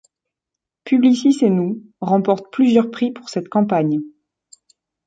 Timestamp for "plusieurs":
2.51-2.89